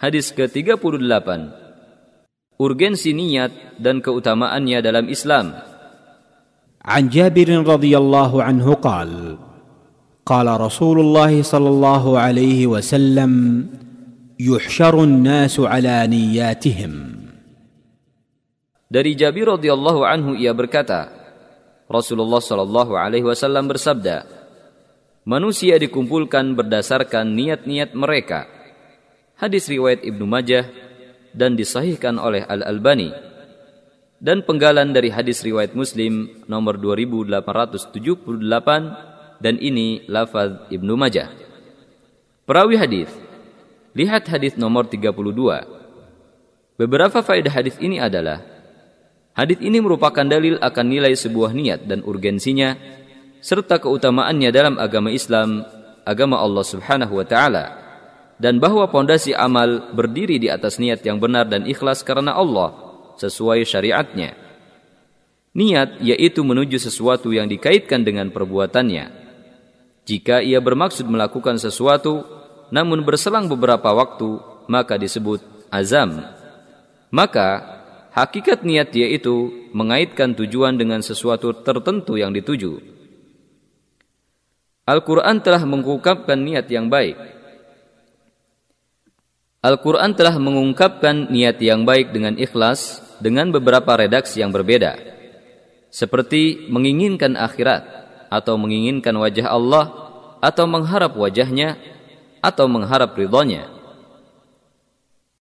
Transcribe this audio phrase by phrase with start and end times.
[0.00, 1.28] Hadis ke-38.
[2.58, 5.72] Urgensi niat dan keutamaannya dalam Islam.
[6.82, 9.38] عن جابر رضي الله عنه قال
[10.26, 13.32] قال رسول الله صلى الله عليه وسلم
[14.42, 16.92] يحشر الناس على نياتهم
[18.92, 21.08] Dari Jabir radhiyallahu anhu ia berkata,
[21.88, 24.28] Rasulullah shallallahu alaihi wasallam bersabda,
[25.24, 28.44] manusia dikumpulkan berdasarkan niat-niat mereka.
[29.37, 30.65] Hadis riwayat Ibnu Majah
[31.29, 33.13] dan disahihkan oleh Al-Albani.
[34.17, 41.29] Dan penggalan dari hadis riwayat Muslim nomor 2878 dan ini lafaz Ibnu Majah.
[42.49, 43.13] Perawi hadis.
[43.93, 45.13] Lihat hadis nomor 32.
[46.81, 48.41] Beberapa faedah hadis ini adalah
[49.37, 52.73] Hadis ini merupakan dalil akan nilai sebuah niat dan urgensinya
[53.37, 55.61] serta keutamaannya dalam agama Islam,
[56.01, 57.86] agama Allah Subhanahu wa taala
[58.37, 62.73] dan bahwa pondasi amal berdiri di atas niat yang benar dan ikhlas karena Allah
[63.17, 64.37] sesuai syariatnya.
[65.57, 69.25] Niat yaitu menuju sesuatu yang dikaitkan dengan perbuatannya.
[70.05, 72.21] Jika ia bermaksud melakukan sesuatu
[72.69, 74.37] namun berselang beberapa waktu
[74.69, 75.41] maka disebut
[75.73, 76.21] azam.
[77.09, 77.77] Maka
[78.17, 82.81] Hakikat niat yaitu mengaitkan tujuan dengan sesuatu tertentu yang dituju.
[84.89, 87.13] Al-Quran telah mengungkapkan niat yang baik.
[89.61, 94.97] Al-Quran telah mengungkapkan niat yang baik dengan ikhlas dengan beberapa redaksi yang berbeda.
[95.89, 97.83] Seperti menginginkan akhirat
[98.29, 99.85] atau menginginkan wajah Allah
[100.45, 101.79] atau mengharap wajahnya
[102.37, 103.76] atau mengharap ridhonya.